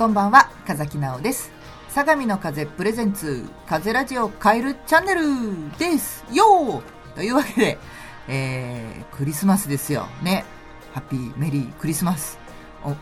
[0.00, 1.52] こんばんは風木直です。
[1.90, 6.24] 相模の風プレゼンツ風ラジオカエルチャンネルです。
[6.32, 6.82] よ
[7.14, 7.78] というわけで、
[8.26, 10.06] えー、クリスマスですよ。
[10.22, 10.46] ね。
[10.94, 12.38] ハッピーメリークリスマス。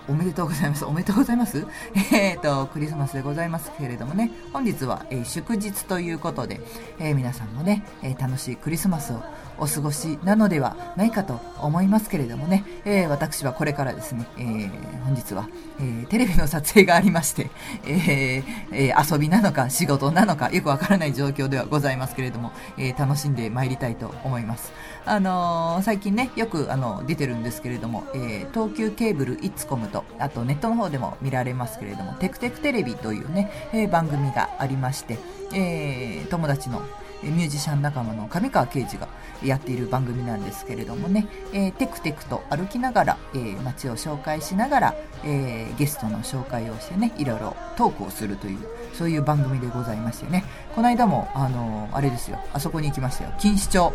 [0.09, 0.85] おめでとうございます。
[0.85, 1.65] おめでとうございます？
[2.13, 6.61] えっ、と、クリスマスでございますけれどもね、本日は、えー、祝日ということで、
[6.99, 9.23] えー、皆さんもね、え、楽しいクリスマスを
[9.59, 14.71] お過ごしなのではないかと思いますけれどもね、え、私はこれからですね、え、
[15.05, 15.49] 本日は、
[15.81, 17.51] え、テレビの撮影がありまして、
[17.87, 24.73] ええー、遊びなのか仕事なのかよくわからない状況ではございますけれども、え、楽しんでまいりたいと思います。
[25.07, 35.19] あの、最近ね、よくあの出てるんですけれども、え、東急ケーブルイッツコムと、あとネットの方でも見られますけれども、テクテクテレビというね、えー、番組がありまして、
[35.53, 36.83] えー、友達の
[37.23, 39.09] ミュージシャン仲間の上川啓二が
[39.43, 48.59] やっている番組なんですけれどもね、えー、テクテクと歩きながら、えー、街を紹介しながら、えー、ゲストの紹介をしてね、いろいろトークをするという、
[48.95, 53.93] そういう番組でございましてね、この間も、あのあれですよ、あそこに行きましたよ、錦糸町。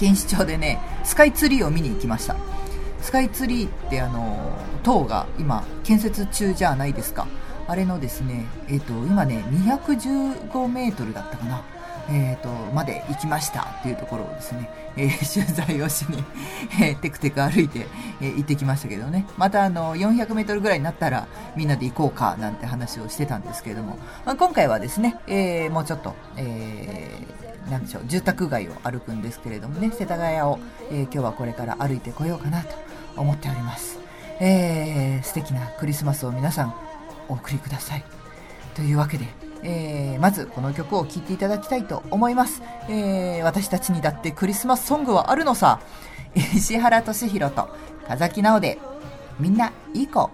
[0.00, 2.36] 錦糸町でね、スカイツリーを見に行きました。
[3.14, 7.28] カイツリーってあの塔が今建設中じゃないですか。
[7.68, 11.62] あれのですね、えっ、ー、と、今ね、215メートルだったかな。
[12.10, 16.24] えーと、まで行きましたっていうところをですね、えー、 取材をしに、
[16.82, 17.86] えー、テクテク歩いて、
[18.20, 30.58] えー、行ってきましたけどね、またあの400メートルぐらいになったらみんなで行こうかなんて話をしてたんですけれども、まあ、今回はですね、えー、もうちょっと、えー、なんでしょう、住宅街を歩くんですけれどもね、世田谷を、
[30.90, 32.83] えー、今日はこれから歩いてこようかなと
[33.16, 33.98] 思っております。
[34.40, 36.74] えー、素敵なクリスマスを皆さん
[37.28, 38.04] お送りください。
[38.74, 39.26] というわけで、
[39.62, 42.62] えー、まずこの曲を聴いていただきたいと思います。
[42.88, 45.80] えー、私たちにだってクリスマスソングはあるのさ。
[46.34, 47.68] 石原俊弘と
[48.08, 48.78] 風木直で、
[49.38, 50.30] みんないい子。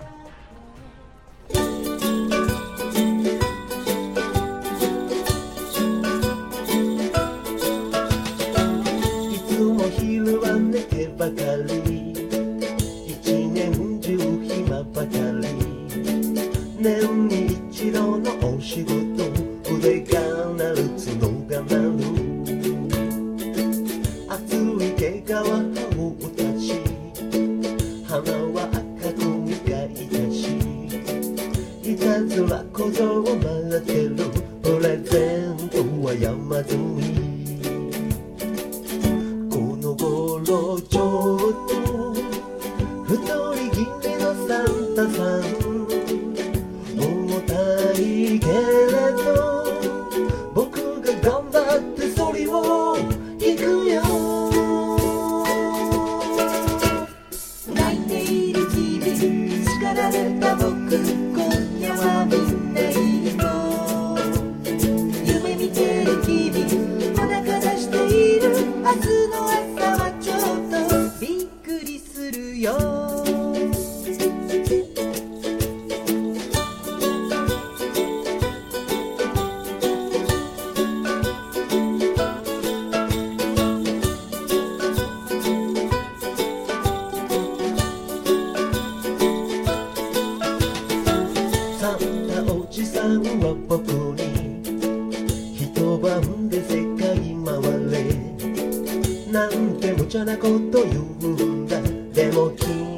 [99.41, 101.81] なんて無茶なこと言うんだ。
[102.13, 102.90] でも君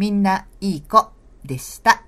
[0.00, 1.10] みんないい子
[1.44, 2.04] でした。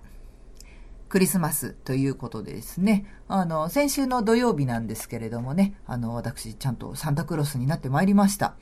[1.10, 8.54] クリスマスということでですね、あの、先週の土曜日なんですけれどもね、あの、私、ちゃんとサンタクロースになってまいりました。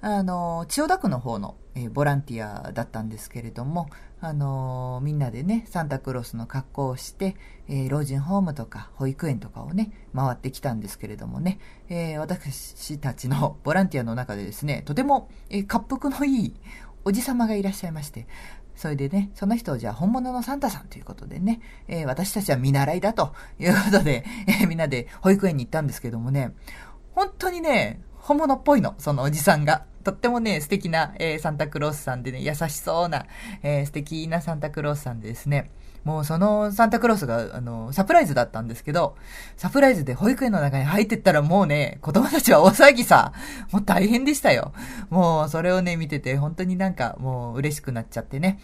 [0.00, 3.90] あの、千代田区の方の、え、ボランティアだったんですけれども、
[4.22, 7.36] あの、みんなでね、サンタクロースの格好をして、
[7.68, 11.58] えー、老人ホームとか保育園とかをね、回ってきたんですけれどもね、
[11.90, 16.54] えー、私たちのボランティアの中でですね、とても、えー、滑腹のいい
[17.04, 18.26] おじさまがいらっしゃいまして、
[18.80, 26.54] それでね、その人をじゃあ本物のサンタさんということでね、えー、私たちは見習いだということで、えー、みんなで保育園に行ったんですけどもね、
[27.12, 29.84] 本当にね、本物っぽいの、そのおじさんが。
[30.02, 33.26] とってもね、素敵な、えー、サンタクロースさんでね、優しそうな、
[33.62, 35.70] えー、素敵なサンタクロースさんでですね、
[36.04, 39.16] もうそのサンタクロースが、あの、サプライズだったんですけど、
[39.56, 43.32] サプライズで保育園の中に入ってったらもうね、子供たちは大騒ぎさ、
[43.70, 44.72] もう大変でしたよ。
[45.10, 48.60] もうそれをね、見てて本当になんかもう嬉しくなっちゃってね。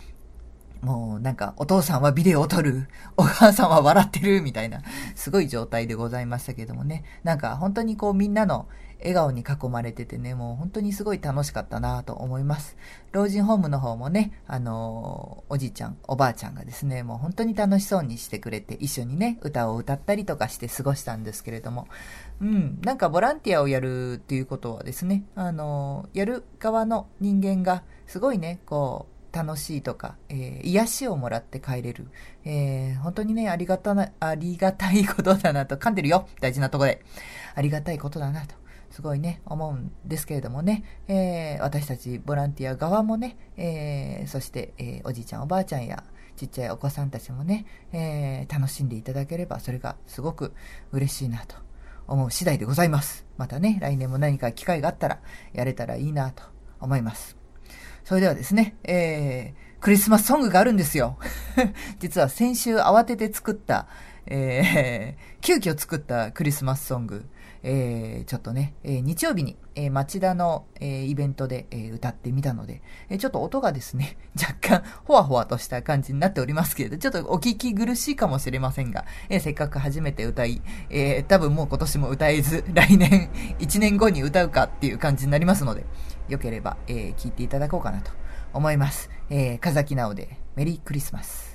[0.83, 4.83] もうなんかお父さんはビデオを撮る、お母さんは笑ってるみたいな、
[5.27, 7.03] すごい状態でございましたけどもね。
[7.25, 8.69] なんか本当にこうみんなの
[9.01, 12.77] 笑顔に囲まれててね、もう本当にすごい楽しかったなと思います。
[13.11, 21.89] 老人ホームの方もね、あのー、おじいちゃん、おばあちゃんがですね、もう本当に楽しそうにしてくれて、一緒にね、歌を歌ったりとかして過ごしたんですけれども、
[22.41, 32.09] うん、なんかボランティアをやるっていうことはですね、あのー、やる側の人間が、すごいね、こう、楽しいとか、えー、癒しをもらって帰れる。
[32.45, 37.03] えー、本当にね、ありがたな、ありがたいことだなと、噛んでるよ大事なとこで。
[37.55, 38.55] ありがたいことだなと。
[38.91, 46.03] すごいね、思うんですけれどもね、えー、私たちボランティア側もね、えー、そして、えー、おじいちゃんおばあちゃんや
[46.37, 50.53] ちっちゃいお子さんたちもね、え楽しんでいただければ、それがすごく
[50.93, 51.57] 嬉しいなと
[52.07, 53.27] 思う次第でございます。
[53.37, 55.21] またね、来年も何か機会があったら、
[55.53, 56.43] やれたらいいなと
[56.79, 57.46] 思います。
[58.07, 61.19] それではですね、えー、クリスマスソングがあるんですよ。
[61.99, 63.89] 実は先週慌てて作った、
[64.27, 67.27] えー、 急遽作ったクリスマスソング、
[67.65, 85.85] えー、ちょっとね、えー、日曜日に、え、町田の、えイベントで、え歌ってみたので、えちょっと音がですね、 若干、ほわほわとした感じになっておりますけれど、ちょっとお聞き苦しいかもしれませんが、えせっかく初めて歌い、え多分もう今年も歌えず、来年、1年後に歌うかっていう感じになりますので、
[86.29, 88.11] よければ、え聞いていただこうかなと
[88.53, 89.11] 思います。
[89.31, 91.46] えー、風木直で、メリークリスマス。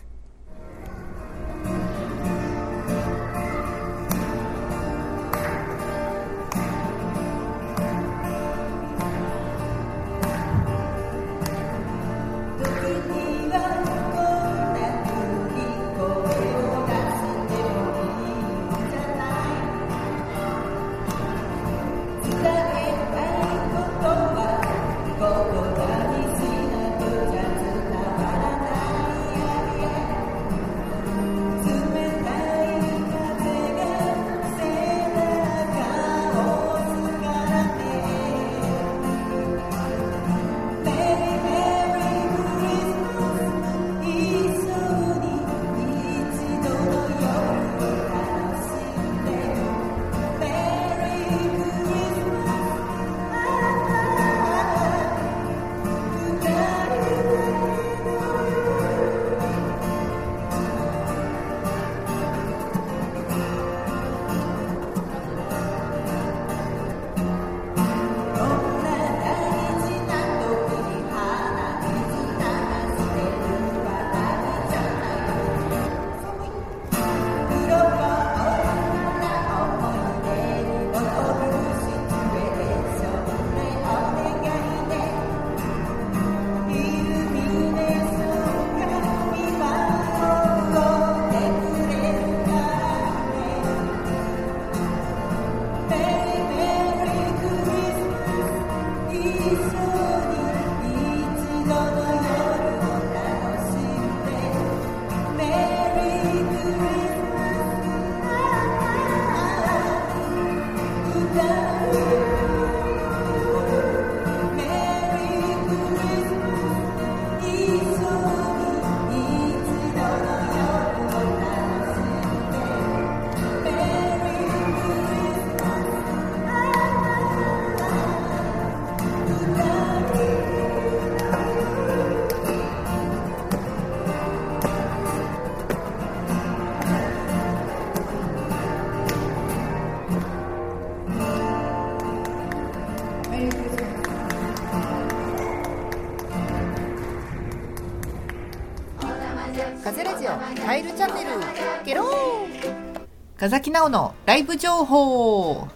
[153.42, 155.68] 風木直のライブ情報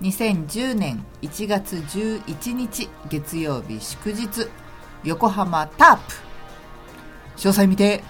[0.00, 4.48] 2010年1月11日月曜日祝日。
[5.04, 6.02] 横浜タープ。
[7.36, 8.02] 詳細見て。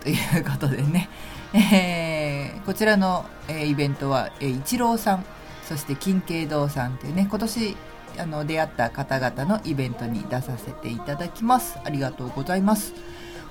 [0.00, 1.08] ということでね、
[1.54, 5.24] えー、こちらの、えー、イベントは、えー、イチローさん。
[5.62, 7.28] そして金慶堂さんというね。
[7.30, 7.76] 今年
[8.18, 11.78] あの出会った方々のイベントに出させていただきます。
[11.84, 12.92] ありがとうございます。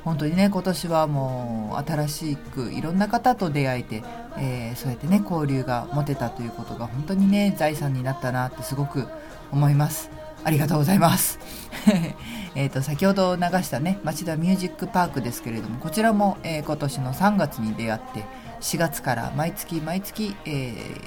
[0.04, 4.04] 本当にね今年はもう新しくいろんな方と出会えて、
[4.38, 9.08] えー、そうやってね交流が持てたということが本当にね財産になったなってすごく
[9.52, 10.10] 思います。
[10.44, 11.40] ありがとうございます。
[12.56, 18.26] えと先ほど流したね町田ミュージックパークですけれどもこちらも、えー、今年の3月に出会って
[18.60, 20.50] 4月から毎月毎月、え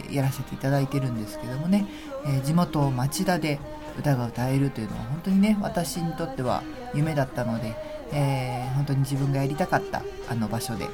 [0.09, 1.87] ー、やらせていただいてるんですけどもね、
[2.27, 3.61] え、地元町田で
[3.99, 6.63] 歌が歌えるというのは本当にね私にとっては
[6.95, 7.77] 夢だったので、
[8.15, 10.89] えー、本当に自分がやりたかったあの場所で、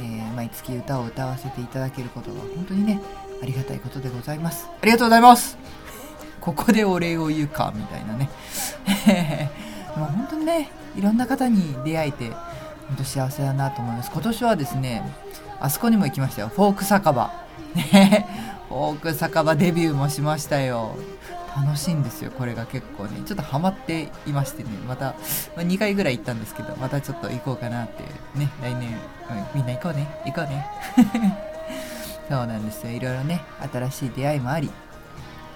[0.00, 3.00] え毎月歌を歌わせていただけることが本当にね
[3.42, 4.66] ありがたいことでございます。
[4.80, 5.58] ありがとうございます。
[6.40, 8.30] ここでお礼を言うかみたいなね。
[9.96, 12.30] もう本当にねいろんな方に出会えて
[12.88, 14.10] 本当幸せだなと思います。
[14.10, 15.02] 今年はですね
[15.60, 16.48] あそこにも行きましたよ。
[16.48, 17.30] フォーク酒場。
[17.74, 18.26] ね。
[18.68, 20.96] フォーク酒場デビューもしましたよ。
[21.56, 23.22] 楽しいんですよこれが結構ね。
[23.26, 24.70] ちょっとハマっていましてね。
[24.88, 25.14] また、
[25.54, 28.02] まあ、2回ぐらい行ったんですけどまたちょっと行こうかなって
[28.38, 28.50] ね。
[28.62, 28.90] 来年、
[29.30, 30.08] うん、みんな行こうね。
[30.24, 30.66] 行こうね。
[32.28, 32.92] そうなんですよ。
[32.92, 33.42] いろいろね
[33.72, 34.70] 新しい出会いもあり。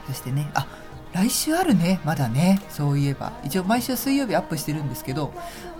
[0.06, 0.66] そしてねあ
[1.12, 2.00] 来週あるね。
[2.04, 2.60] まだね。
[2.68, 3.32] そういえば。
[3.42, 5.32] 一応毎週水曜日アップしてるんですけど、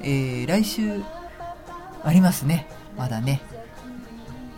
[0.03, 1.03] えー、来週
[2.05, 2.67] ありますね。
[2.97, 3.43] まだね。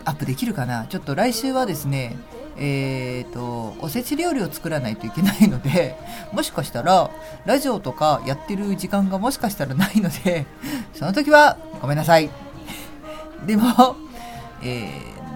[0.05, 0.85] アップできるかな。
[0.85, 2.15] ちょっと来週はですね
[2.61, 5.95] えーと、おせち料理を作らないといけないので
[6.33, 7.09] もしかしたら
[7.45, 10.45] ラジオとかやってる時間が もしかしたらないので
[10.93, 12.29] その時はごめんなさい。
[13.45, 13.95] でも、
[14.61, 14.91] え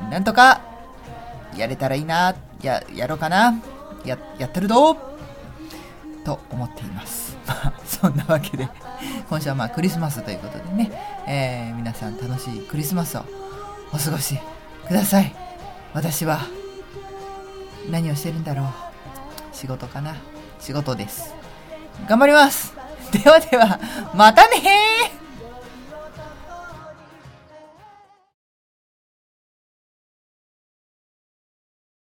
[0.10, 0.60] ー、なんとか
[1.56, 3.56] やれたらいいなややろうかな
[4.04, 4.98] ややってるぞ
[6.26, 7.38] と思っています。
[7.48, 8.68] まあそんなわけで
[9.30, 10.92] 今週はまあクリスマスということでね、
[11.26, 13.24] えー、皆さん楽しいクリスマスを
[13.94, 14.38] お過ごし
[14.86, 15.34] ください。
[15.94, 16.42] 私は
[17.90, 18.68] 何をしてるんだろう。
[19.52, 20.16] 仕事かな。
[20.60, 21.34] 仕事です。
[22.08, 22.74] 頑張ります。
[23.12, 23.80] ではでは
[24.16, 25.13] またね